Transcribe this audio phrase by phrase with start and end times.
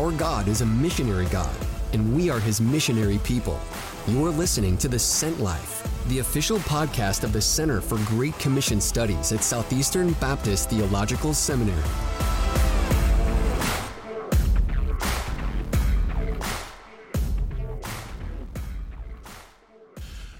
[0.00, 1.54] Our God is a missionary God,
[1.92, 3.60] and we are his missionary people.
[4.06, 8.80] You're listening to The Sent Life, the official podcast of the Center for Great Commission
[8.80, 11.82] Studies at Southeastern Baptist Theological Seminary.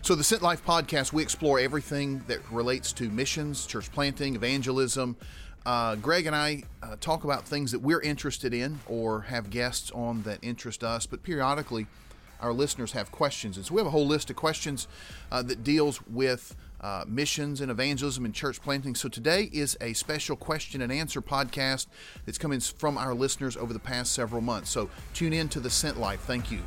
[0.00, 5.18] So, the Sent Life podcast, we explore everything that relates to missions, church planting, evangelism.
[5.66, 9.90] Uh, Greg and I uh, talk about things that we're interested in or have guests
[9.90, 11.86] on that interest us, but periodically
[12.40, 13.57] our listeners have questions.
[13.57, 14.88] And so, we have a whole list of questions
[15.30, 18.94] uh, that deals with uh, missions and evangelism and church planting.
[18.94, 21.86] So, today is a special question and answer podcast
[22.24, 24.71] that's coming from our listeners over the past several months.
[24.71, 26.21] So, tune in to the Sent Life.
[26.21, 26.61] Thank you.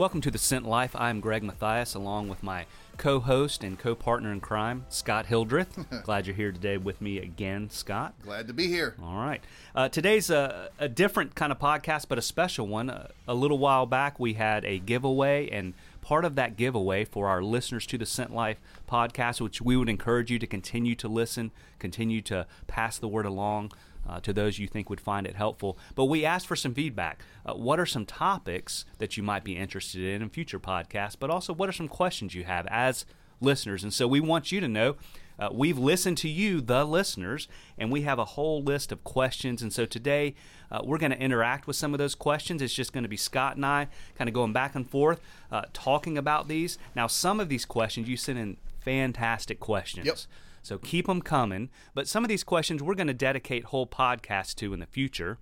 [0.00, 0.96] Welcome to the Sent Life.
[0.96, 2.64] I'm Greg Mathias, along with my
[2.96, 5.78] co-host and co-partner in crime, Scott Hildreth.
[6.04, 8.14] Glad you're here today with me again, Scott.
[8.22, 8.96] Glad to be here.
[9.02, 9.44] All right.
[9.74, 12.88] Uh, today's a, a, different kind of podcast, but a special one.
[12.88, 17.28] Uh, a little while back, we had a giveaway, and part of that giveaway for
[17.28, 21.08] our listeners to the Sent Life podcast, which we would encourage you to continue to
[21.08, 23.70] listen, continue to pass the word along
[24.10, 25.78] uh, to those you think would find it helpful.
[25.94, 27.22] But we asked for some feedback.
[27.46, 31.16] Uh, what are some topics that you might be interested in in future podcasts?
[31.18, 33.06] But also, what are some questions you have as
[33.40, 33.84] listeners?
[33.84, 34.96] And so we want you to know.
[35.38, 39.62] Uh, we've listened to you, the listeners, and we have a whole list of questions.
[39.62, 40.34] And so today
[40.70, 42.60] uh, we're going to interact with some of those questions.
[42.60, 45.18] It's just going to be Scott and I kind of going back and forth,
[45.50, 46.76] uh, talking about these.
[46.94, 50.06] Now, some of these questions you sent in fantastic questions.
[50.06, 50.18] Yep.
[50.62, 51.70] So keep them coming.
[51.94, 55.38] But some of these questions we're going to dedicate whole podcasts to in the future.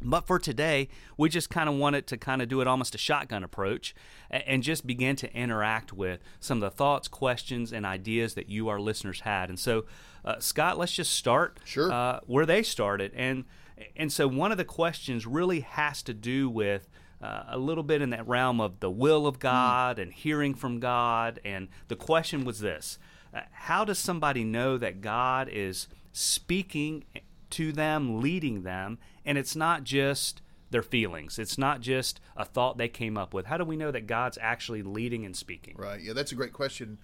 [0.00, 2.98] But for today, we just kind of wanted to kind of do it almost a
[2.98, 3.94] shotgun approach
[4.30, 8.68] and just begin to interact with some of the thoughts, questions, and ideas that you,
[8.68, 9.48] our listeners, had.
[9.48, 9.86] And so,
[10.24, 11.90] uh, Scott, let's just start sure.
[11.90, 13.12] uh, where they started.
[13.14, 13.44] And
[13.96, 16.88] and so, one of the questions really has to do with
[17.20, 20.02] uh, a little bit in that realm of the will of God mm.
[20.02, 21.40] and hearing from God.
[21.44, 22.98] And the question was this
[23.34, 27.04] uh, how does somebody know that God is speaking
[27.50, 31.38] to them, leading them, and it's not just their feelings.
[31.38, 33.46] It's not just a thought they came up with.
[33.46, 35.74] How do we know that God's actually leading and speaking?
[35.78, 36.00] Right.
[36.00, 36.98] Yeah, that's a great question.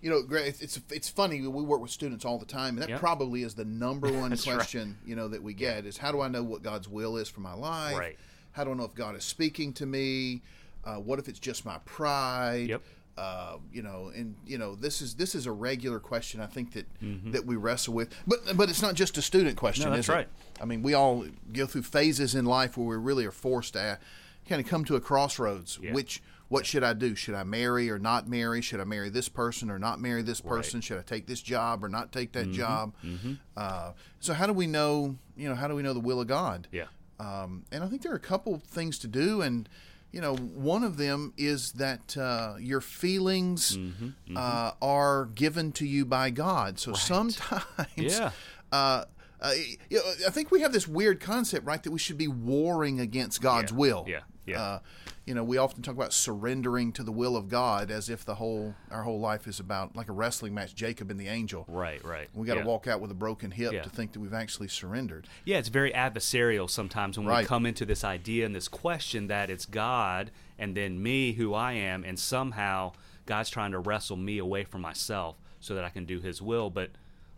[0.00, 1.40] You know, it's it's funny.
[1.40, 3.00] We work with students all the time, and that yep.
[3.00, 5.08] probably is the number one question right.
[5.08, 7.40] you know that we get is how do I know what God's will is for
[7.40, 7.96] my life?
[7.96, 8.18] Right.
[8.52, 10.42] How do I know if God is speaking to me?
[10.84, 12.68] Uh, what if it's just my pride?
[12.68, 12.82] Yep.
[13.16, 16.40] Uh, you know, and you know, this is this is a regular question.
[16.40, 17.30] I think that mm-hmm.
[17.30, 20.20] that we wrestle with, but but it's not just a student question, no, is right.
[20.20, 20.28] it?
[20.60, 23.98] I mean, we all go through phases in life where we really are forced to
[24.46, 25.78] kind of come to a crossroads.
[25.80, 25.94] Yeah.
[25.94, 27.14] Which what should I do?
[27.14, 28.60] Should I marry or not marry?
[28.60, 30.78] Should I marry this person or not marry this person?
[30.78, 30.84] Right.
[30.84, 32.52] Should I take this job or not take that mm-hmm.
[32.52, 32.92] job?
[33.04, 33.32] Mm-hmm.
[33.56, 35.16] Uh, so how do we know?
[35.36, 36.68] You know, how do we know the will of God?
[36.70, 36.84] Yeah.
[37.18, 39.68] Um, and I think there are a couple things to do, and
[40.16, 44.34] you know, one of them is that uh, your feelings mm-hmm, mm-hmm.
[44.34, 46.78] Uh, are given to you by God.
[46.78, 47.00] So right.
[47.00, 47.64] sometimes,
[47.96, 48.30] yeah.
[48.72, 49.04] Uh,
[49.40, 49.52] uh,
[49.88, 52.98] you know, I think we have this weird concept, right, that we should be warring
[52.98, 53.78] against God's yeah.
[53.78, 54.04] will.
[54.08, 54.78] Yeah, yeah.
[55.26, 58.36] You know, we often talk about surrendering to the will of God as if the
[58.36, 61.64] whole our whole life is about like a wrestling match, Jacob and the angel.
[61.66, 62.28] Right, right.
[62.32, 62.66] We got to yeah.
[62.66, 63.82] walk out with a broken hip yeah.
[63.82, 65.26] to think that we've actually surrendered.
[65.44, 67.40] Yeah, it's very adversarial sometimes when right.
[67.40, 71.54] we come into this idea and this question that it's God and then me, who
[71.54, 72.92] I am, and somehow
[73.26, 76.70] God's trying to wrestle me away from myself so that I can do His will.
[76.70, 76.90] But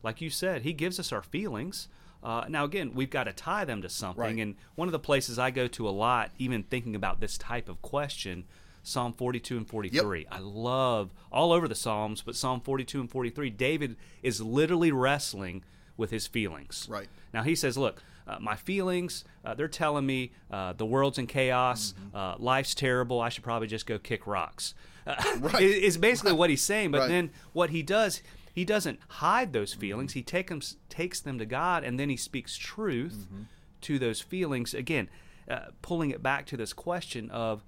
[0.02, 1.88] like you said, He gives us our feelings.
[2.22, 4.20] Uh, now, again, we've got to tie them to something.
[4.20, 4.36] Right.
[4.38, 7.68] And one of the places I go to a lot, even thinking about this type
[7.68, 8.44] of question,
[8.82, 10.20] Psalm 42 and 43.
[10.20, 10.28] Yep.
[10.30, 15.62] I love all over the Psalms, but Psalm 42 and 43, David is literally wrestling
[15.96, 16.86] with his feelings.
[16.90, 17.08] Right.
[17.32, 21.26] Now, he says, Look, uh, my feelings, uh, they're telling me uh, the world's in
[21.26, 22.16] chaos, mm-hmm.
[22.16, 24.74] Uh, life's terrible, I should probably just go kick rocks.
[25.38, 25.62] right.
[25.62, 26.90] Is basically what he's saying.
[26.90, 27.08] But right.
[27.08, 28.22] then what he does,
[28.58, 30.14] he doesn't hide those feelings.
[30.14, 33.42] He take them, takes them to God, and then he speaks truth mm-hmm.
[33.82, 34.74] to those feelings.
[34.74, 35.08] Again,
[35.48, 37.62] uh, pulling it back to this question of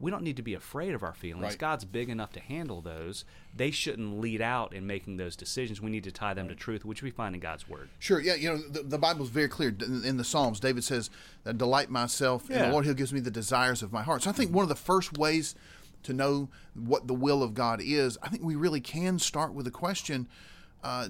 [0.00, 1.42] we don't need to be afraid of our feelings.
[1.42, 1.58] Right.
[1.58, 3.26] God's big enough to handle those.
[3.54, 5.82] They shouldn't lead out in making those decisions.
[5.82, 7.90] We need to tie them to truth, which we find in God's Word.
[7.98, 8.18] Sure.
[8.18, 8.34] Yeah.
[8.34, 9.68] You know, the, the Bible is very clear.
[9.68, 11.10] In the Psalms, David says,
[11.44, 12.56] "Delight myself yeah.
[12.56, 14.62] in the Lord; He'll gives me the desires of my heart." So I think one
[14.62, 15.54] of the first ways
[16.04, 19.64] to know what the will of God is, I think we really can start with
[19.64, 20.28] the question,
[20.82, 21.08] uh,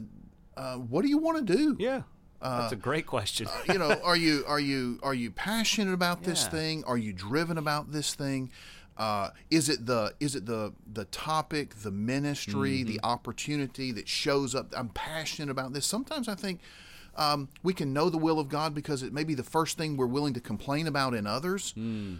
[0.56, 1.77] uh, what do you want to do?
[1.79, 2.03] Yeah.
[2.41, 3.47] That's a great question.
[3.47, 6.83] Uh, you know, are you are you are you passionate about this thing?
[6.85, 8.50] Are you driven about this thing?
[8.99, 13.06] Uh, is it the is it the the topic, the ministry, the Mm-hmm.
[13.11, 14.73] opportunity that shows up?
[14.77, 15.87] I'm passionate about this.
[15.87, 16.61] Sometimes I think
[17.17, 19.97] um, we can know the will of God because it may be the first thing
[19.97, 21.75] we're willing to complain about in others.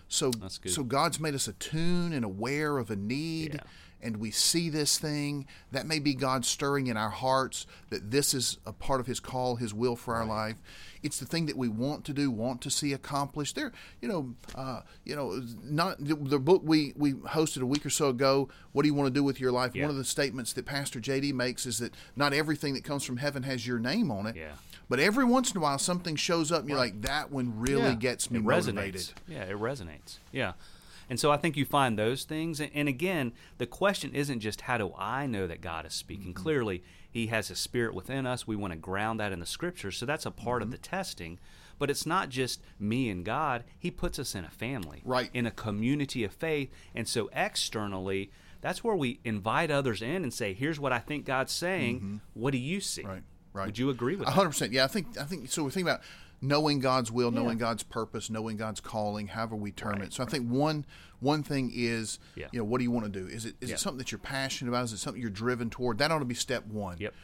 [0.09, 0.73] so Mm, good.
[0.73, 3.55] so God's made us attuned and aware of a need.
[3.55, 3.61] Yeah.
[4.05, 8.35] And we see this thing that may be God stirring in our hearts that this
[8.35, 10.57] is a part of His call, His will for our life.
[11.05, 13.55] It's the thing that we want to do, want to see accomplished.
[13.55, 17.87] There, you know, uh, you know, not the, the book we we hosted a week
[17.87, 18.49] or so ago.
[18.73, 19.77] What do you want to do with your life?
[19.77, 19.83] Yeah.
[19.83, 23.19] One of the statements that Pastor JD makes is that not everything that comes from
[23.19, 24.35] heaven has your name on it.
[24.35, 24.55] Yeah.
[24.89, 27.83] But every once in a while, something shows up, and you're like, that one really
[27.91, 27.95] Yeah.
[27.95, 28.95] gets me it motivated.
[29.01, 29.13] resonates.
[29.29, 30.19] Yeah, it resonates.
[30.33, 30.53] Yeah.
[31.11, 32.61] And so I think you find those things.
[32.61, 36.33] And, again, the question isn't just how do I know that God is speaking?
[36.33, 36.43] Mm-hmm.
[36.43, 38.47] Clearly, He has a spirit within us.
[38.47, 39.97] We want to ground that in the scriptures.
[39.99, 40.69] So that's a part Mm-hmm.
[40.69, 41.39] of the testing.
[41.79, 43.65] But it's not just me and God.
[43.79, 45.31] He puts us in a family, Right.
[45.35, 46.71] in a community of faith.
[46.95, 48.31] And so externally,
[48.61, 52.21] that's where we invite others in and say, here's what I think God's saying.
[52.35, 53.03] What do you see?
[53.03, 53.11] Mm-hmm.
[53.11, 53.67] Right, right.
[53.67, 54.33] Would you agree with A that?
[54.33, 54.73] hundred percent.
[54.73, 55.65] Yeah, I think I think so.
[55.65, 56.01] We think about
[56.41, 60.13] knowing God's will, knowing God's purpose, knowing God's calling, however we term Right, it.
[60.13, 60.85] So I think one
[61.21, 62.49] one thing is, Yeah.
[62.53, 63.27] you know, what do you want to do?
[63.29, 63.75] Is it is Yeah.
[63.77, 64.85] it something that you're passionate about?
[64.85, 65.99] Is it something you're driven toward?
[65.99, 66.97] That ought to be step one.
[66.99, 67.15] Yep.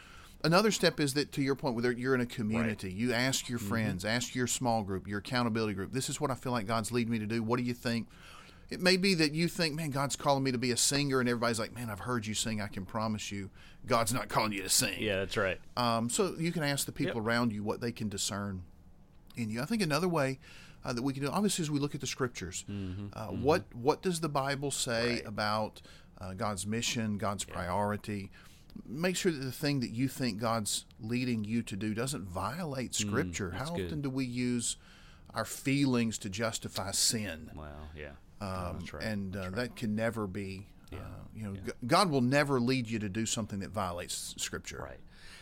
[0.44, 3.58] Another step is that, to your point, whether you're in a community, you ask your
[3.58, 3.68] Mm-hmm.
[3.68, 5.92] friends, ask your small group, your accountability group.
[5.92, 7.42] This is what I feel like God's leading me to do.
[7.42, 8.06] What do you think?
[8.70, 11.28] It may be that you think, man, God's calling me to be a singer, and
[11.28, 12.60] everybody's like, man, I've heard you sing.
[12.60, 13.48] I can promise you,
[13.86, 14.96] God's not calling you to sing.
[15.00, 15.58] Yeah, that's right.
[15.76, 17.24] Um, so you can ask the people Yep.
[17.24, 18.62] around you what they can discern
[19.36, 19.62] in you.
[19.62, 20.38] I think another way
[20.84, 22.64] uh, that we can do, obviously, is we look at the scriptures.
[23.14, 25.80] Uh, What what does the Bible say about
[26.20, 28.30] uh, God's mission, God's priority?
[28.86, 32.94] Make sure that the thing that you think God's leading you to do doesn't violate
[32.94, 33.52] Scripture.
[33.52, 33.86] How good.
[33.86, 34.76] often do we use
[35.34, 37.50] our feelings to justify sin?
[37.56, 38.10] Well, yeah.
[38.40, 39.02] Um, right.
[39.02, 40.66] And uh, that can never be.
[40.92, 40.96] Uh,
[41.34, 44.78] you know, G- God will never lead you to do something that violates Scripture.
[44.82, 44.98] Right.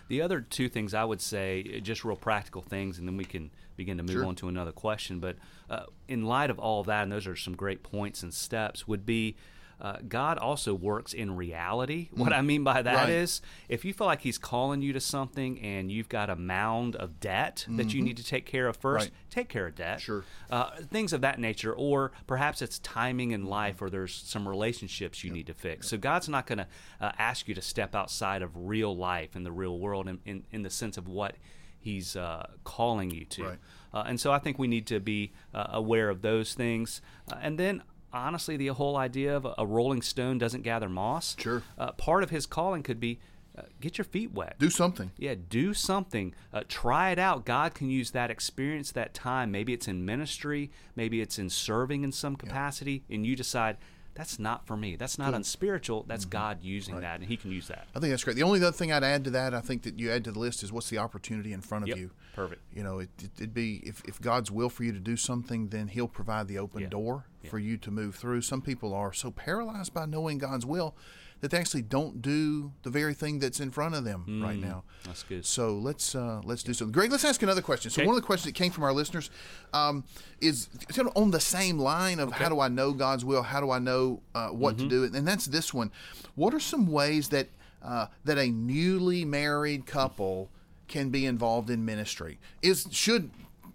[0.09, 3.25] The other two things I would say, uh, just real practical things, and then we
[3.25, 4.25] can begin to move Sure.
[4.25, 5.21] on to another question.
[5.21, 5.37] But
[5.71, 9.05] uh, in light of all that, and those are some great points and steps, would
[9.07, 9.37] be
[9.81, 12.09] uh, God also works in reality.
[12.13, 13.75] What I mean by that is, Right.
[13.75, 17.21] if you feel like He's calling you to something and you've got a mound of
[17.21, 19.13] debt that you need to take care of first, Right.
[19.29, 20.01] take care of debt.
[20.01, 20.25] Sure.
[20.51, 25.23] Uh, things of that nature, or perhaps it's timing in life, or there's some relationships
[25.23, 25.89] you need to fix.
[25.89, 26.67] So God's not going to
[27.01, 30.45] uh, ask you to step outside of real life in the real world, in, in,
[30.53, 31.37] in the sense of what
[31.79, 33.45] He's uh, calling you to.
[33.45, 33.59] Right.
[33.95, 37.37] Uh, and so I think we need to be uh, aware of those things, uh,
[37.43, 37.83] and then.
[38.17, 41.37] Honestly, the whole idea of a, rolling stone doesn't gather moss.
[41.39, 41.63] Sure.
[41.79, 43.19] Uh, part of his calling could be
[43.59, 44.57] uh, get your feet wet.
[44.59, 45.11] Do something.
[45.17, 46.35] Yeah, do something.
[46.53, 47.47] Uh, try it out.
[47.47, 49.51] God can use that experience, that time.
[49.51, 53.79] Maybe it's in ministry, maybe it's in serving in some capacity, and you decide
[54.17, 54.97] that's not for me.
[54.97, 55.37] That's not hmm.
[55.37, 56.05] unspiritual.
[56.09, 56.31] That's mm-hmm.
[56.31, 57.87] God using that, and He can use that.
[57.95, 58.37] I think that's great.
[58.37, 60.39] The only other thing I'd add to that, I think that you add to the
[60.39, 61.99] list is what's the opportunity in front of Yep.
[61.99, 62.11] you.
[62.35, 62.63] Perfect.
[62.75, 65.69] You know, it, it, it'd be if, if God's will for you to do something,
[65.69, 66.89] then He'll provide the open Yeah.
[66.89, 68.41] door for you to move through.
[68.41, 70.97] Some people are so paralyzed by knowing God's will
[71.41, 74.85] that they actually don't do the very thing that's in front of them right now.
[75.03, 75.07] Mm.
[75.07, 75.45] That's good.
[75.45, 76.93] So let's uh, let's do something.
[76.93, 77.91] Greg, let's ask another question.
[77.91, 78.07] So Okay.
[78.07, 79.31] one of the questions that came from our listeners
[79.73, 80.05] um,
[80.41, 83.43] is sort of on the same line of how do I know God's will?
[83.43, 84.89] How do I know uh, what Mm-hmm.
[84.89, 85.17] to do?
[85.17, 85.91] And that's this one.
[86.35, 87.49] What are some ways that
[87.83, 90.49] uh, that a newly married couple
[90.89, 92.39] can be involved in ministry?
[92.63, 93.31] Is should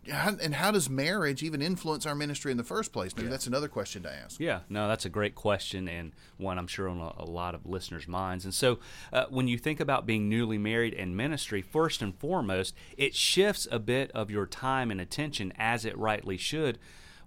[0.10, 3.16] how, and how does marriage even influence our ministry in the first place?
[3.16, 4.40] Maybe that's another question to ask.
[4.40, 7.66] Yeah, no, that's a great question and one I'm sure on a, a lot of
[7.66, 8.44] listeners' minds.
[8.44, 8.80] And so,
[9.14, 13.68] uh, when you think about being newly married and ministry, first and foremost, it shifts
[13.72, 16.80] a bit of your time and attention as it rightly should.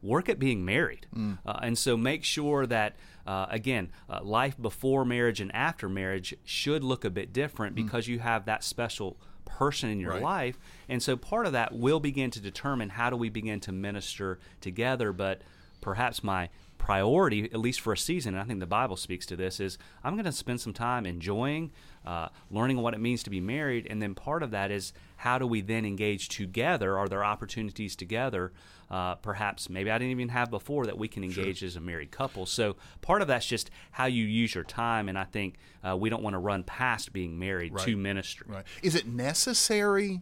[0.02, 1.06] Work at being married.
[1.16, 6.34] Uh, and so, make sure that, uh, again, uh, life before marriage and after marriage
[6.44, 10.22] should look a bit different because you have that special person in your Right.
[10.22, 10.58] life.
[10.88, 14.38] And so, part of that will begin to determine how do we begin to minister
[14.60, 15.12] together.
[15.12, 15.42] But
[15.80, 16.48] perhaps my
[16.84, 19.78] priority, at least for a season, and I think the Bible speaks to this, is
[20.02, 21.72] I'm going to spend some time enjoying,
[22.04, 25.38] uh, learning what it means to be married, and then part of that is how
[25.38, 26.98] do we then engage together?
[26.98, 28.52] Are there opportunities together?
[28.90, 32.10] Uh, perhaps maybe I didn't even have before that we can engage as a married
[32.10, 32.44] couple.
[32.44, 36.10] So part of that's just how you use your time, and I think uh, we
[36.10, 38.46] don't want to run past being married to ministry.
[38.46, 38.64] Right.
[38.82, 40.20] Is it necessary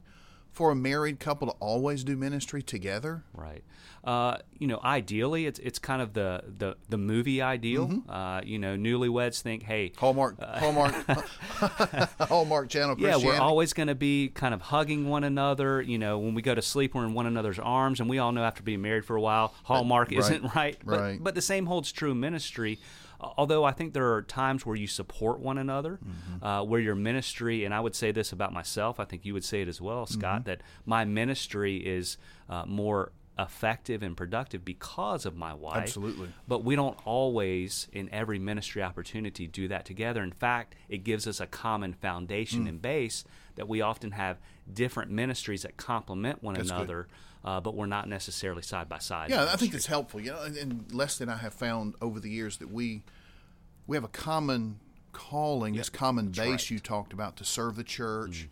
[0.53, 3.25] for a married couple to always do ministry together?
[3.35, 3.65] Right.
[4.05, 7.87] Uh, you know, ideally, it's it's kind of the the, the movie ideal.
[7.87, 8.11] Mm-hmm.
[8.11, 10.93] Uh, you know, newlyweds think, hey, Hallmark, Hallmark,
[12.21, 12.97] Hallmark Channel.
[12.99, 15.81] yeah, we're always going to be kind of hugging one another.
[15.81, 18.33] You know, when we go to sleep, we're in one another's arms, and we all
[18.33, 20.77] know after being married for a while, Hallmark right, isn't right.
[20.85, 21.23] But, right.
[21.23, 22.81] but the same holds true in ministry.
[23.23, 26.45] Although I think there are times where you support one another, Mm-hmm.
[26.45, 29.45] uh, where your ministry, and I would say this about myself, I think you would
[29.45, 30.49] say it as well, Scott, Mm-hmm.
[30.51, 32.17] that my ministry is
[32.49, 35.79] uh, more effective and productive because of my wife.
[35.83, 36.29] Absolutely.
[36.47, 40.23] But we don't always, in every ministry opportunity, do that together.
[40.23, 41.97] In fact, it gives us a common Mm.
[41.97, 43.25] foundation and base
[43.57, 44.39] that we often have
[44.73, 47.07] different ministries that complement one That's good.
[47.45, 49.31] Uh, but we're not necessarily side by side.
[49.31, 50.21] Yeah, I think it's helpful.
[50.21, 53.03] You know, and, and Leslie and I have found over the years that we
[53.87, 54.79] we have a common
[55.13, 56.59] calling, this common base right.
[56.59, 56.75] Mm-hmm.
[56.75, 58.49] you talked about to serve the church,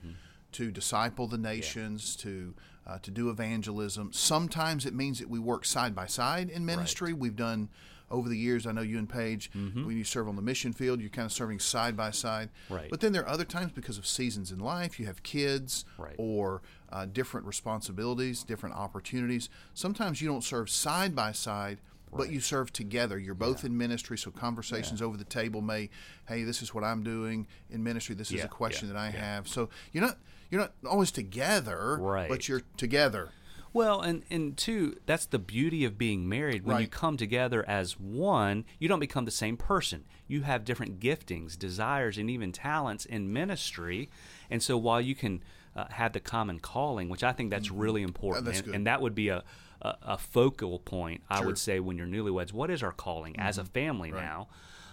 [0.52, 2.54] to disciple the nations, to
[2.86, 4.12] uh, to do evangelism.
[4.12, 7.12] Sometimes it means that we work side by side in ministry.
[7.12, 7.68] We've done
[8.10, 8.66] over the years.
[8.66, 11.32] I know you and Paige, when you serve on the mission field, you're kind of
[11.32, 12.48] serving side by side.
[12.66, 12.74] Mm-hmm.
[12.74, 12.90] Right.
[12.90, 16.14] But then there are other times because of seasons in life, you have kids Right.
[16.18, 19.48] or uh, different responsibilities, different opportunities.
[19.74, 21.78] Sometimes you don't serve side by side,
[22.12, 23.18] but you serve together.
[23.18, 25.90] You're both in ministry, so conversations over the table may,
[26.26, 28.16] hey, this is what I'm doing in ministry.
[28.16, 29.46] This is a question yeah, that I have.
[29.46, 30.18] So you're not
[30.50, 32.28] you're not always together, Right.
[32.28, 33.28] but you're together.
[33.72, 36.64] Well, and and two, that's the beauty of being married.
[36.64, 40.04] When you come together as one, you don't become the same person.
[40.26, 44.10] You have different giftings, desires, and even talents in ministry.
[44.50, 45.42] And so, while you can
[45.76, 49.00] uh, have the common calling, which I think that's really important, that's and, and that
[49.00, 49.44] would be a
[49.82, 51.46] a, a focal point, I Sure.
[51.46, 52.52] would say, when you're newlyweds.
[52.52, 54.48] What is our calling as a family now?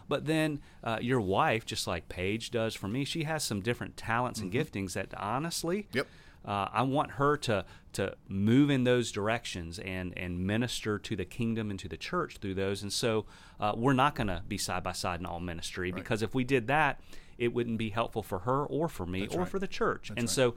[0.08, 3.98] But then uh, your wife, just like Paige does for me, she has some different
[3.98, 6.08] talents and giftings that honestly, Yep.
[6.48, 11.26] Uh, I want her to to move in those directions and and minister to the
[11.26, 12.82] kingdom and to the church through those.
[12.82, 13.26] And so
[13.60, 16.44] uh, we're not going to be side by side in all ministry because if we
[16.44, 17.02] did that,
[17.38, 19.50] it wouldn't be helpful for her or for me or right.
[19.50, 20.10] for the church.
[20.10, 20.30] and right.
[20.30, 20.56] so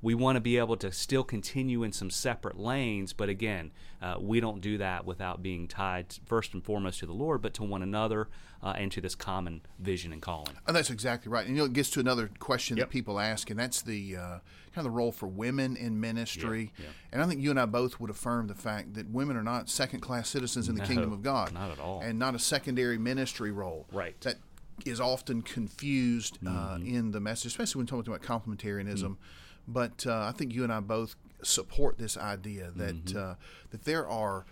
[0.00, 4.16] we want to be able to still continue in some separate lanes, but again, uh,
[4.20, 7.64] we don't do that without being tied first and foremost to the Lord, but to
[7.64, 8.28] one another
[8.62, 10.54] uh, and to this common vision and calling.
[10.68, 11.44] And that's exactly right.
[11.46, 12.86] And you know, it gets to another question Yep.
[12.88, 14.42] that people ask, and that's the uh, kind
[14.76, 16.72] of the role for women in ministry.
[16.78, 16.90] Yeah, yeah.
[17.12, 19.68] And I think you and I both would affirm the fact that women are not
[19.68, 22.00] second-class citizens in the kingdom of God, not at all.
[22.02, 23.86] and not a secondary ministry role.
[23.92, 24.20] Right.
[24.20, 24.36] That
[24.86, 26.86] is often confused uh, Mm-hmm.
[26.86, 29.02] in the message, especially when talking about complementarianism.
[29.02, 29.16] Mm.
[29.68, 33.18] But uh, I think you and I both support this idea that Mm-hmm.
[33.18, 33.34] uh,
[33.70, 34.44] that there are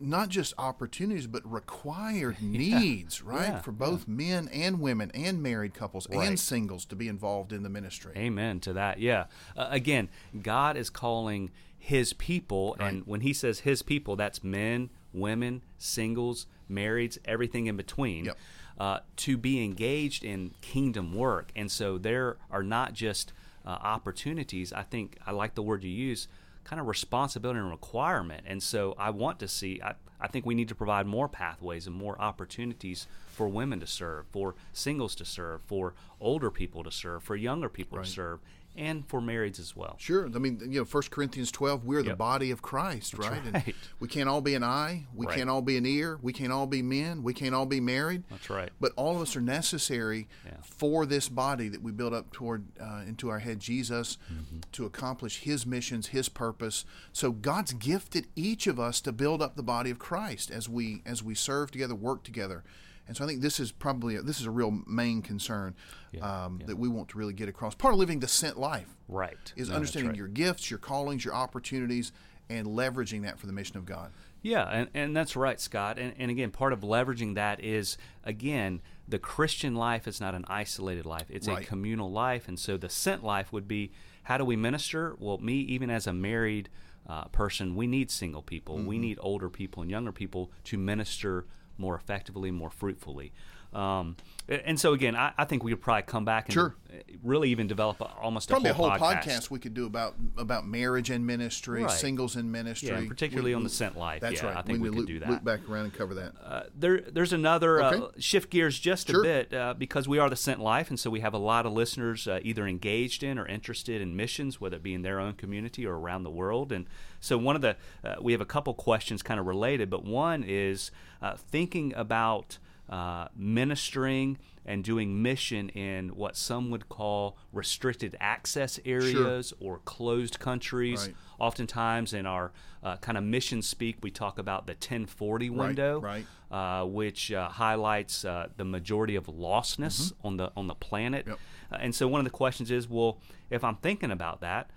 [0.00, 5.74] not just opportunities but required needs right Yeah, for both men and women and married
[5.74, 6.28] couples Right.
[6.28, 8.98] and singles to be involved in the ministry Amen to that.
[9.00, 9.26] Yeah.
[9.56, 10.08] Uh, again,
[10.42, 16.46] God is calling his people, and when he says his people, that's men, women, singles,
[16.70, 18.38] marrieds, everything in between, Yep.
[18.78, 21.52] uh, to be engaged in kingdom work.
[21.54, 23.32] And so there are not just
[23.66, 24.72] uh, opportunities.
[24.72, 26.28] I think I like the word you use,
[26.64, 28.44] kind of responsibility and requirement.
[28.46, 31.86] And so I want to see, I, I think we need to provide more pathways
[31.86, 36.90] and more opportunities for women to serve, for singles to serve, for older people to
[36.90, 38.40] serve, for younger people to serve,
[38.76, 39.96] and for marrieds as well.
[39.98, 40.26] Sure.
[40.26, 43.40] I mean, you know, First Corinthians 12, we're the body of Christ, right?
[43.44, 43.74] And right.
[44.00, 45.06] we can't all be an eye.
[45.14, 45.36] We Right.
[45.36, 46.18] can't all be an ear.
[46.22, 47.22] We can't all be men.
[47.22, 48.24] We can't all be married.
[48.30, 48.70] That's right.
[48.80, 50.52] But all of us are necessary Yeah.
[50.62, 54.58] for this body that we build up toward uh, into our head Jesus Mm-hmm.
[54.72, 56.84] to accomplish His missions, His purpose.
[57.12, 61.02] So God's gifted each of us to build up the body of Christ as we
[61.06, 62.62] as we serve together, work together.
[63.08, 65.74] And so I think this is probably a, this is a real main concern
[66.22, 67.74] um, that we want to really get across.
[67.74, 69.52] Part of living the sent life Right.
[69.56, 70.18] is No, understanding right.
[70.18, 72.10] your gifts, your callings, your opportunities,
[72.48, 74.10] and leveraging that for the mission of God.
[74.42, 75.98] Yeah, and, and that's right, Scott.
[75.98, 80.44] And, and again, part of leveraging that is, again, the Christian life is not an
[80.48, 82.46] isolated life, it's a communal life.
[82.48, 83.92] And so the sent life would be
[84.24, 85.14] how do we minister?
[85.18, 86.68] Well, me, even as a married
[87.08, 88.86] uh, person, we need single people, Mm-hmm.
[88.86, 91.46] we need older people and younger people to minister
[91.78, 93.32] more effectively, more fruitfully.
[93.72, 94.16] Um,
[94.48, 96.76] and so, again, I, I think we could probably come back and Sure.
[97.24, 99.50] really even develop a, almost Probably a whole, a whole podcast.
[99.50, 101.90] we could do about about marriage and ministry, Right.
[101.90, 104.20] singles and ministry, Yeah, and particularly We- on the we- sent life.
[104.20, 104.56] That's Yeah, right.
[104.56, 105.28] I think we need to could loop, do that.
[105.30, 106.32] Loop back around and cover that.
[106.42, 109.20] Uh, there, there's another uh, shift gears just Sure.
[109.20, 111.66] a bit uh, because we are the Sent Life, and so we have a lot
[111.66, 115.18] of listeners uh, either engaged in or interested in missions, whether it be in their
[115.18, 116.70] own community or around the world.
[116.70, 116.86] And
[117.18, 120.44] so, one of the uh, we have a couple questions kind of related, but one
[120.46, 128.16] is uh, thinking about uh, ministering and doing mission in what some would call restricted
[128.20, 131.06] access areas or closed countries.
[131.06, 131.16] Right.
[131.38, 132.52] Oftentimes, in our
[132.82, 136.26] uh, kind of mission speak, we talk about the 1040 window, right.
[136.50, 141.26] Uh, which uh, highlights uh, the majority of lostness on the on the planet.
[141.26, 141.38] Yep.
[141.70, 143.18] Uh, and so, one of the questions is, well,
[143.50, 144.70] if I'm thinking about that,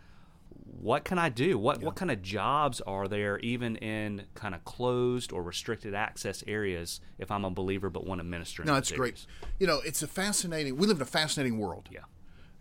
[0.79, 1.57] what can I do?
[1.57, 6.43] What what kind of jobs are there, even in kind of closed or restricted access
[6.47, 8.63] areas, if I'm a believer but want to minister?
[8.63, 9.25] No, it's great.
[9.59, 10.77] You know, it's a fascinating.
[10.77, 11.89] We live in a fascinating world.
[11.91, 12.01] Yeah.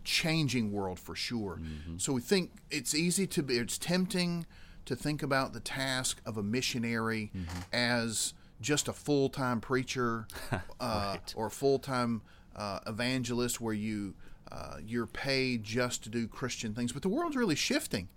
[0.04, 1.58] changing world for sure.
[1.60, 1.98] Mm-hmm.
[1.98, 3.58] So we think it's easy to be.
[3.58, 4.46] It's tempting
[4.86, 7.58] to think about the task of a missionary Mm-hmm.
[7.72, 11.34] as just a full time preacher uh, Right.
[11.36, 12.22] or a full time
[12.56, 14.14] uh, evangelist, where you
[14.50, 16.92] uh, you're paid just to do Christian things.
[16.92, 18.08] But the world's really shifting.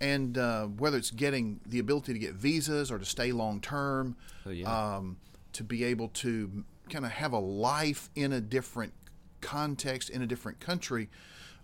[0.00, 4.16] And uh, whether it's getting the ability to get visas or to stay long term,
[4.44, 4.96] Oh, yeah.
[4.96, 5.16] um,
[5.52, 8.92] to be able to kind of have a life in a different
[9.40, 11.08] context, in a different country,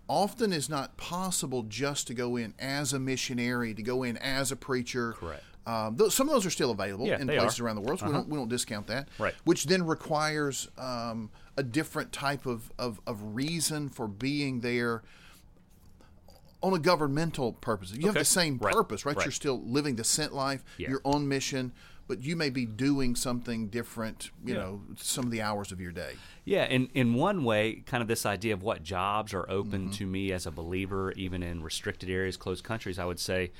[0.07, 4.51] often is not possible just to go in as a missionary, to go in as
[4.51, 5.13] a preacher.
[5.13, 5.43] Correct.
[5.69, 7.65] Um, those, some of those are still available Yeah, in places are.
[7.65, 9.07] around the world, so we, don't, we don't discount that.
[9.19, 9.35] Right.
[9.43, 15.03] Which then requires um, a different type of, of, of reason for being there
[16.61, 17.91] on a governmental purpose.
[17.91, 18.73] You have the same Right.
[18.73, 19.15] purpose, right?
[19.15, 19.25] Right.
[19.25, 20.63] You're still living the sent life.
[20.77, 20.89] Yeah.
[20.89, 21.71] You're on mission,
[22.07, 24.31] but you may be doing something different.
[24.43, 24.59] You Yeah.
[24.61, 26.13] know, some of the hours of your day.
[26.45, 29.91] Yeah, in in one way, kind of this idea of what jobs are open Mm-hmm.
[29.91, 33.51] to me as a believer, even in restricted areas, closed countries, I would say,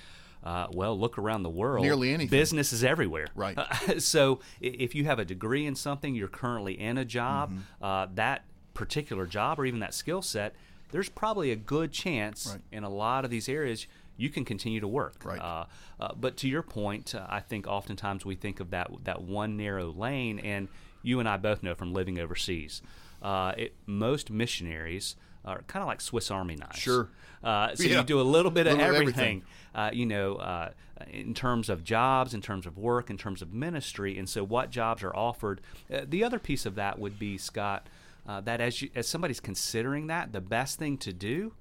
[0.44, 1.84] uh, well, look around the world.
[1.86, 2.30] Nearly anything.
[2.38, 3.28] Business is everywhere.
[3.36, 3.58] Right.
[4.00, 7.84] so if you have a degree in something, you're currently in a job, Mm-hmm.
[7.84, 8.44] uh, that
[8.74, 10.56] particular job or even that skill set,
[10.92, 12.62] there's probably a good chance Right.
[12.72, 13.86] in a lot of these areas
[14.18, 15.16] you can continue to work.
[15.24, 15.40] Right.
[15.40, 15.66] Uh,
[16.00, 19.56] uh, but to your point, uh, I think oftentimes we think of that that one
[19.58, 20.68] narrow lane, and
[21.04, 22.82] you and I both know from living overseas,
[23.22, 25.16] uh, it, most missionaries
[25.46, 26.78] are kind of like Swiss Army knives.
[26.78, 27.10] Sure.
[27.44, 28.00] Uh, so Yeah.
[28.00, 29.44] you do a little bit of Little of everything.
[29.74, 30.72] Uh, you know, uh,
[31.12, 34.70] in terms of jobs, in terms of work, in terms of ministry, and so what
[34.70, 35.62] jobs are offered.
[35.94, 37.88] Uh, the other piece of that would be Scott.
[38.28, 41.54] Uh, that as you, as somebody's considering that, the best thing to do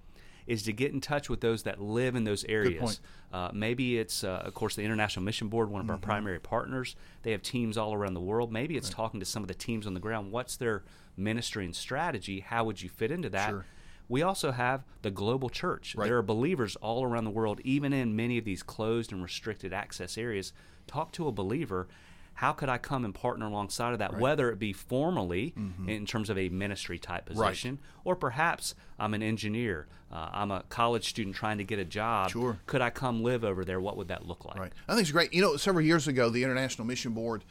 [0.48, 3.00] is to get in touch with those that live in those areas.
[3.32, 5.92] Uh, maybe it's, uh, of course, the International Mission Board, one of Mm-hmm.
[5.92, 6.96] our primary partners.
[7.22, 8.50] They have teams all around the world.
[8.50, 10.32] Maybe it's talking to some of the teams on the ground.
[10.32, 10.82] What's their
[11.16, 12.40] ministry and strategy?
[12.40, 13.50] How would you fit into that?
[13.50, 13.66] Sure.
[14.08, 15.94] We also have the global church.
[15.94, 16.06] Right.
[16.06, 19.74] There are believers all around the world, even in many of these closed and restricted
[19.74, 20.54] access areas.
[20.86, 21.88] Talk to a believer.
[22.38, 25.54] How could I come and partner alongside of that, whether it be formally
[25.88, 27.40] in terms of a ministry type Mm-hmm.
[27.40, 27.48] Right.
[27.50, 31.84] position, or perhaps I'm an engineer, uh, I'm a college student trying to get a
[31.84, 32.30] job.
[32.30, 32.58] Sure.
[32.66, 33.80] Could I come live over there?
[33.80, 34.56] What would that look like?
[34.58, 34.72] Right.
[34.88, 35.34] I think it's great.
[35.34, 37.44] You know, several years ago, the International Mission Board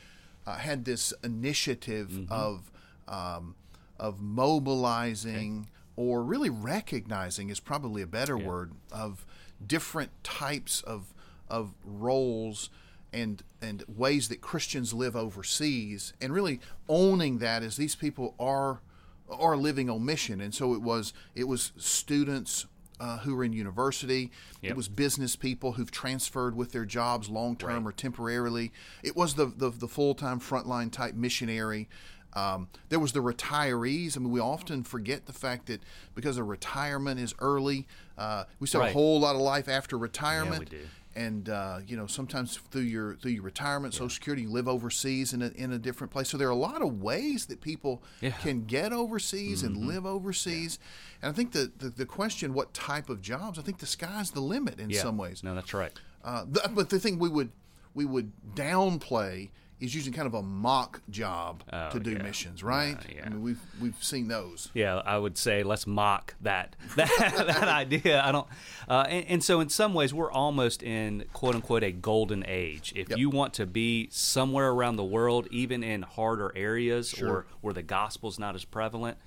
[0.46, 2.32] uh, had this initiative Mm-hmm.
[2.32, 2.72] of
[3.10, 3.56] um,
[4.00, 9.26] of mobilizing or really recognizing is probably a better word of
[9.66, 11.14] different types of
[11.50, 12.70] of roles
[13.22, 18.82] and and ways that Christians live overseas and really owning that as these people are
[19.30, 22.66] are living on mission and so it was it was students
[23.00, 24.72] uh, who were in university Yep.
[24.72, 28.72] it was business people who've transferred with their jobs long term or temporarily
[29.04, 31.88] it was the the, the full-time frontline type missionary
[32.34, 34.16] um, there was the retirees.
[34.16, 35.82] I mean, we often forget the fact that
[36.14, 38.92] because a retirement is early, uh, we still Right.
[38.92, 40.78] a whole lot of life after retirement do.
[41.18, 45.34] And uh, you know sometimes through your through your retirement, Social Security, you live overseas
[45.34, 46.30] in a, in a different place.
[46.30, 48.30] So there are a lot of ways that people Yeah.
[48.30, 48.42] Mm-hmm.
[48.48, 50.80] can get overseas and live overseas.
[51.22, 53.58] And I think the, the the question, what type of jobs?
[53.58, 55.02] I think the sky's the limit in Yeah.
[55.02, 55.44] some ways.
[55.44, 55.92] No, that's right.
[56.24, 57.52] Uh, the, but the thing we would
[57.96, 59.50] we would downplay
[59.80, 62.24] is using kind of a mock job Oh, to do yeah.
[62.24, 62.98] missions, right?
[63.10, 63.26] Yeah, yeah.
[63.26, 64.70] I mean, we've we've seen those.
[64.74, 67.10] Yeah, I would say let's mock that that,
[67.48, 68.22] that idea.
[68.24, 68.48] I don't,
[68.90, 72.92] uh, and, and so in some ways we're almost in quote unquote a golden age.
[72.96, 73.20] If Yep.
[73.20, 77.30] you want to be somewhere around the world, even in harder areas Sure.
[77.30, 79.18] or where the gospel's not as prevalent,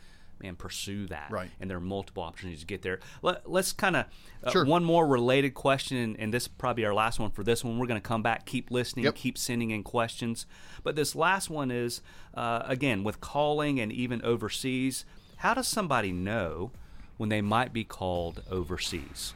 [0.43, 1.29] man, pursue that.
[1.31, 1.51] Right.
[1.61, 3.01] And there are multiple opportunities to get there.
[3.23, 4.07] Let, us kind of
[4.45, 4.65] uh, Sure.
[4.65, 7.79] one more related question, and, and this is probably our last one for this one.
[7.79, 9.15] We're going to come back, keep listening, Yep.
[9.15, 10.47] keep sending in questions.
[10.83, 12.01] But this last one is
[12.35, 15.05] uh, again with calling and even overseas.
[15.37, 16.71] How does somebody know
[17.17, 19.35] when they might be called overseas?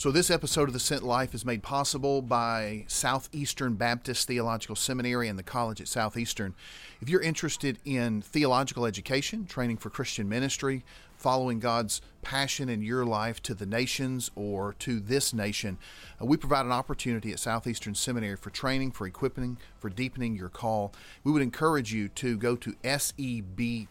[0.00, 5.28] So, this episode of The Sent Life is made possible by Southeastern Baptist Theological Seminary
[5.28, 6.54] and the college at Southeastern.
[7.02, 10.86] If you're interested in theological education, training for Christian ministry,
[11.18, 15.76] following God's passion in your life to the nations or to this nation,
[16.18, 20.48] uh, we provide an opportunity at Southeastern Seminary for training, for equipping, for deepening your
[20.48, 20.94] call.
[21.24, 23.84] We would encourage you to go to sebts.edu,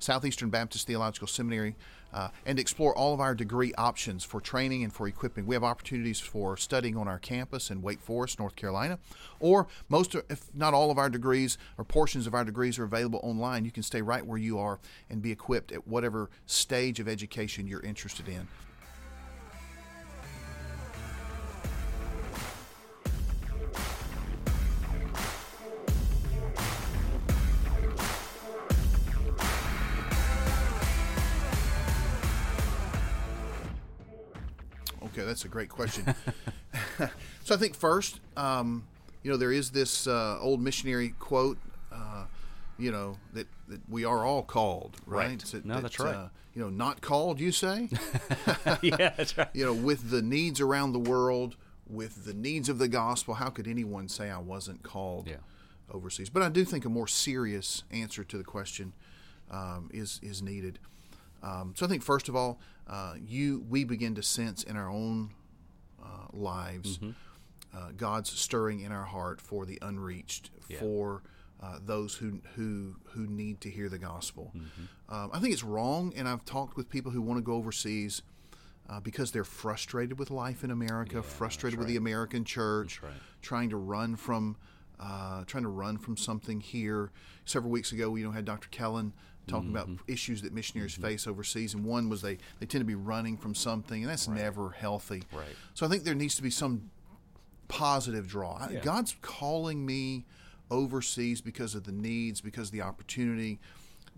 [0.00, 1.76] Southeastern Baptist Theological Seminary
[2.16, 5.44] uh, and explore all of our degree options for training and for equipping.
[5.44, 8.98] We have opportunities for studying on our campus in Wake Forest, North Carolina,
[9.38, 13.20] or most, if not all of our degrees or portions of our degrees are available
[13.22, 13.66] online.
[13.66, 14.78] You can stay right where you are
[15.10, 18.48] and be equipped at whatever stage of education you're interested in.
[35.16, 36.14] Okay, that's a great question.
[37.44, 38.86] so I think first, um,
[39.22, 41.56] you know, there is this uh, old missionary quote,
[41.90, 42.24] uh,
[42.78, 45.28] you know, that, that we are all called, right?
[45.30, 45.38] Right.
[45.38, 46.14] That- No, that, that's right.
[46.14, 47.88] Uh, you know, not called, you say?
[48.82, 49.48] yeah, that's right.
[49.54, 51.56] you know, with the needs around the world,
[51.88, 55.36] with the needs of the gospel, how could anyone say I wasn't called Yeah.
[55.90, 56.28] overseas?
[56.28, 58.92] But I do think a more serious answer to the question
[59.50, 60.78] um, is is needed.
[61.42, 64.88] Um, so I think first of all, uh, you we begin to sense in our
[64.90, 65.30] own
[66.02, 67.10] uh, lives Mm-hmm.
[67.76, 70.78] uh, God's stirring in our heart for the unreached, Yeah.
[70.78, 71.22] for
[71.60, 74.52] uh, those who who who need to hear the gospel.
[74.54, 75.14] Mm-hmm.
[75.14, 78.22] Um, I think it's wrong, and I've talked with people who want to go overseas
[78.88, 83.12] uh, because they're frustrated with life in America, frustrated with the American church, right.
[83.42, 84.56] trying to run from
[85.00, 87.10] uh, trying to run from something here.
[87.44, 88.68] Several weeks ago, we you know had Dr.
[88.70, 89.12] Kellen
[89.46, 90.12] talking about Mm-hmm.
[90.12, 93.54] issues that missionaries face overseas, and one was they they tend to be running from
[93.54, 95.22] something, and that's never healthy.
[95.32, 95.46] Right.
[95.74, 96.90] So I think there needs to be some
[97.68, 98.66] positive draw.
[98.70, 98.80] Yeah.
[98.80, 100.24] God's calling me
[100.70, 103.60] overseas because of the needs, because of the opportunity,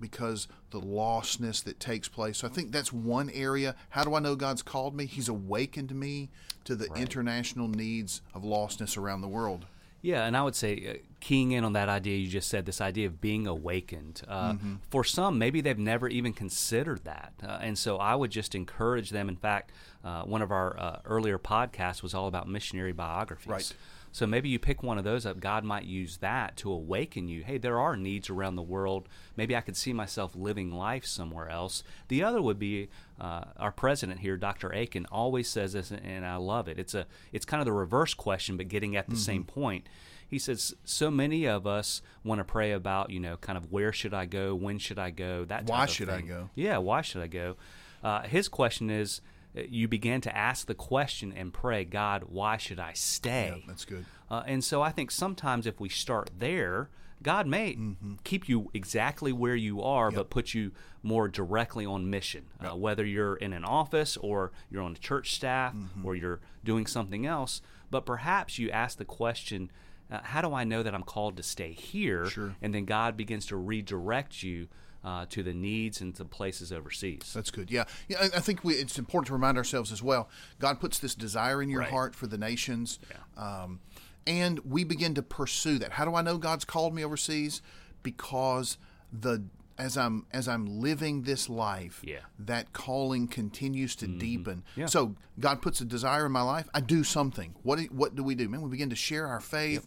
[0.01, 2.39] because the lostness that takes place.
[2.39, 3.75] So I think that's one area.
[3.91, 5.07] How do I know God's called me?
[5.07, 6.31] He's awakened me
[6.65, 9.67] to the international needs of lostness around the world.
[10.01, 12.81] Yeah, and I would say uh, keying in on that idea you just said, this
[12.81, 14.23] idea of being awakened.
[14.29, 14.55] Uh,
[14.91, 19.11] For some, maybe they've never even considered that, uh, and so I would just encourage
[19.11, 19.29] them.
[19.29, 19.73] In fact,
[20.05, 23.49] uh, one of our uh, earlier podcasts was all about missionary biographies.
[23.49, 23.73] Right.
[24.13, 25.41] So maybe you pick one of those up.
[25.41, 27.45] God might use that to awaken you.
[27.45, 29.09] Hey, there are needs around the world.
[29.37, 31.83] Maybe I could see myself living life somewhere else.
[32.09, 32.89] The other would be
[33.21, 34.71] uh, our president here, Dr.
[34.71, 36.79] Akin, always says this, and I love it.
[36.79, 39.89] It's a it's kind of the reverse question, but getting at the same point.
[40.27, 43.93] He says so many of us want to pray about you know kind of where
[43.93, 46.51] should I go, when should I go, that Why should I go?
[46.55, 47.57] Yeah, why should I go?
[48.03, 49.21] Uh, his question is.
[49.59, 53.55] Uh, You begin to ask the question and pray, God, why should I stay?
[53.57, 54.05] Yeah, that's good.
[54.31, 56.91] Uh, and so I think sometimes if we start there,
[57.23, 58.15] God may Mm-hmm.
[58.25, 60.71] keep you exactly where you are, but put you
[61.03, 62.45] more directly on mission.
[62.61, 66.05] Uh, whether you're in an office or you're on the church staff Mm-hmm.
[66.07, 69.71] or you're doing something else, but perhaps you ask the question,
[70.13, 72.55] uh, "How do I know that I'm called to stay here?" Sure.
[72.63, 74.69] And then God begins to redirect you
[75.09, 77.33] uh, to the needs and to places overseas.
[77.35, 77.71] That's good.
[77.71, 78.29] Yeah, yeah.
[78.41, 80.29] I think we, it's important to remind ourselves as well.
[80.59, 81.91] God puts this desire in your Right.
[81.91, 82.99] heart for the nations,
[83.37, 83.81] um,
[84.27, 85.93] and we begin to pursue that.
[85.93, 87.63] How do I know God's called me overseas?
[88.03, 88.77] Because
[89.13, 89.45] the
[89.79, 92.19] as I'm as I'm living this life, Yeah.
[92.41, 94.65] that calling continues to deepen.
[94.77, 94.87] Yeah.
[94.87, 96.69] So God puts a desire in my life.
[96.75, 97.55] I do something.
[97.63, 98.49] What do, what do we do?
[98.49, 99.87] Man, we begin to share our faith,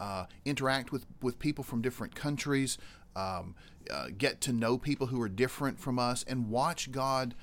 [0.00, 2.78] uh, interact with with people from different countries,
[3.18, 3.54] um,
[3.90, 7.34] uh, get to know people who are different from us, and watch God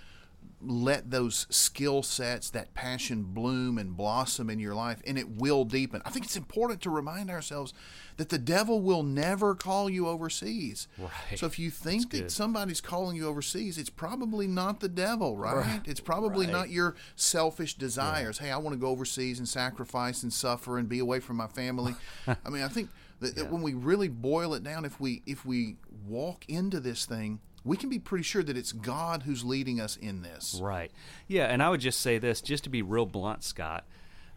[0.67, 5.65] let those skill sets, that passion bloom and blossom in your life, and it will
[5.65, 6.01] deepen.
[6.05, 7.73] I think it's important to remind ourselves
[8.17, 10.87] that the devil will never call you overseas.
[10.97, 11.37] Right.
[11.37, 12.31] So if you think that good.
[12.31, 15.81] somebody's calling you overseas, it's probably not the devil, right?
[15.85, 16.53] It's probably Right.
[16.53, 18.37] not your selfish desires.
[18.37, 21.47] Hey, I want to go overseas and sacrifice and suffer and be away from my
[21.47, 21.95] family.
[22.27, 25.45] I mean, I think that, that when we really boil it down, if we if
[25.45, 29.81] we walk into this thing, we can be pretty sure that it's God who's leading
[29.81, 30.59] us in this.
[30.61, 30.91] Right.
[31.27, 33.83] Yeah, and I would just say this, just to be real blunt, Scott.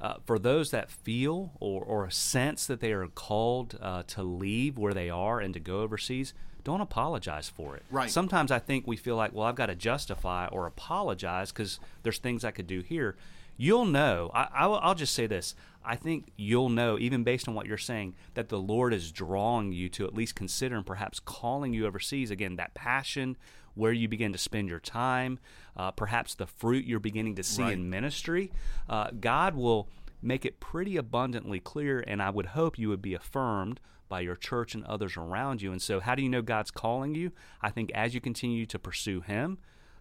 [0.01, 4.79] Uh, for those that feel or, or sense that they are called uh, to leave
[4.79, 7.83] where they are and to go overseas, don't apologize for it.
[7.91, 8.11] Right.
[8.11, 12.19] Sometimes I think we feel like, well, I've got to justify or apologize because there's
[12.19, 13.17] things I could do here.
[13.57, 14.31] You'll know.
[14.33, 15.57] I, I, I'll just say this.
[15.91, 19.73] I think you'll know, even based on what you're saying, that the Lord is drawing
[19.73, 22.31] you to at least consider and perhaps calling you overseas.
[22.31, 23.37] Again, that passion,
[23.75, 25.39] where you begin to spend your time,
[25.77, 27.73] uh, perhaps the fruit you're beginning to see Right.
[27.73, 28.53] in ministry.
[28.89, 29.89] Uh, God will
[30.21, 34.37] make it pretty abundantly clear, and I would hope you would be affirmed by your
[34.37, 35.71] church and others around you.
[35.73, 37.31] And so, how do you know God's calling you?
[37.63, 39.59] I think as you continue to pursue Him,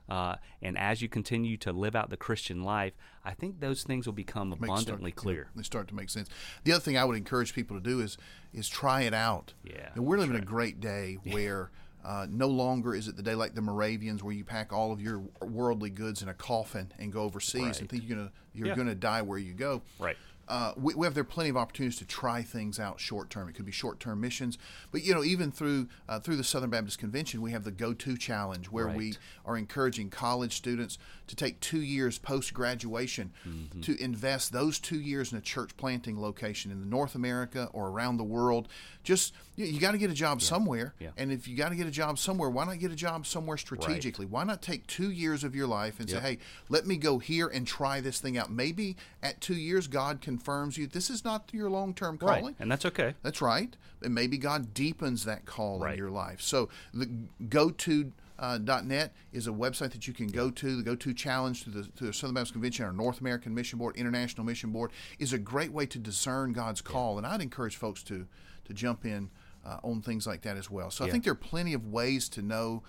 [0.09, 2.93] uh, and as you continue to live out the Christian life,
[3.25, 5.49] I think those things will become Make- start- abundantly clear.
[5.55, 6.29] They start to make sense.
[6.63, 8.17] The other thing I would encourage people to do is
[8.53, 9.53] is try it out.
[9.63, 11.69] Yeah, And we're living a great day where
[12.05, 15.01] uh, no longer is it the day like the Moravians where you pack all of
[15.01, 18.75] your worldly goods in a coffin and go overseas and think you're gonna you're Yeah.
[18.75, 19.81] gonna die where you go.
[19.99, 20.15] Right.
[20.47, 23.49] Uh, we, we have there plenty of opportunities to try things out short term.
[23.49, 24.57] It could be short term missions,
[24.91, 27.93] but you know even through uh, through the Southern Baptist Convention, we have the Go
[27.93, 33.81] To Challenge where we are encouraging college students to take two years post graduation Mm-hmm.
[33.81, 38.17] to invest those two years in a church planting location in North America or around
[38.17, 38.67] the world.
[39.03, 41.09] Just you, you got to get a job somewhere, Yeah.
[41.17, 43.57] and if you got to get a job somewhere, why not get a job somewhere
[43.57, 44.25] strategically?
[44.25, 46.21] Why not take two years of your life and Yep.
[46.21, 46.37] say, hey,
[46.69, 48.51] let me go here and try this thing out.
[48.51, 52.45] Maybe at two years, God confirms you this is not your long term calling.
[52.45, 52.55] Right.
[52.59, 53.15] And that's okay.
[53.23, 53.75] That's right.
[54.01, 55.93] And maybe God deepens that call Right.
[55.93, 56.41] in your life.
[56.41, 57.07] So the
[57.49, 60.75] go to uh, .net is a website that you can go to.
[60.77, 63.79] The Go To Challenge to the, to the Southern Baptist Convention, our North American Mission
[63.79, 67.17] Board, International Mission Board, is a great way to discern God's call.
[67.17, 68.27] And I'd encourage folks to
[68.65, 69.29] to jump in
[69.65, 70.91] uh, on things like that as well.
[70.91, 72.83] So I think there are plenty of ways to know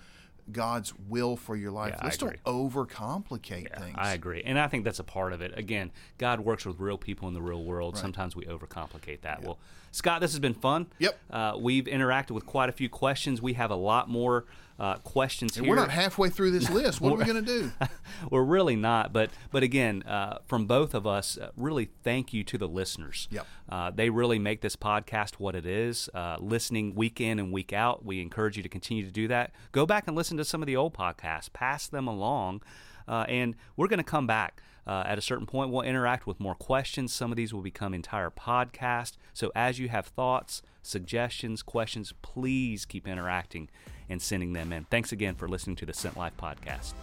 [0.53, 1.95] God's will for your life.
[1.99, 3.95] Yeah, Let's don't overcomplicate Yeah, things.
[3.99, 4.43] I agree.
[4.45, 5.53] And I think that's a part of it.
[5.57, 7.97] Again, God works with real people in the real world.
[7.97, 9.43] Sometimes we overcomplicate that.
[9.43, 9.59] Well,
[9.91, 10.87] Scott, this has been fun.
[10.99, 11.19] Yep.
[11.31, 13.41] Uh, we've interacted with quite a few questions.
[13.41, 14.45] We have a lot more
[14.79, 15.75] uh, questions And here.
[15.75, 17.01] we're not halfway through this list.
[17.01, 17.73] What are we going to do?
[18.31, 22.45] We're really not, but but again, uh, from both of us, uh, really thank you
[22.45, 23.27] to the listeners.
[23.31, 23.47] Yep.
[23.69, 26.09] Uh, they really make this podcast what it is.
[26.15, 29.53] Uh, listening week in and week out, we encourage you to continue to do that.
[29.73, 32.63] Go back and listen to some of the old podcasts, pass them along,
[33.09, 34.63] uh, and we're going to come back.
[34.87, 37.13] Uh, at a certain point, we'll interact with more questions.
[37.13, 39.19] Some of these will become entire podcasts.
[39.35, 43.69] So, as you have thoughts, suggestions, questions, please keep interacting
[44.09, 44.85] and sending them in.
[44.85, 46.95] Thanks again for listening to the Sent Life podcast.